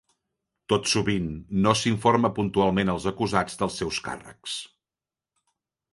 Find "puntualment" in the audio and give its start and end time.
2.39-2.93